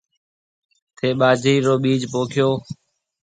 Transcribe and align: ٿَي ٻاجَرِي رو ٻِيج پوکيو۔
ٿَي 0.97 1.07
ٻاجَرِي 1.19 1.53
رو 1.65 1.73
ٻِيج 1.83 2.01
پوکيو۔ 2.11 2.49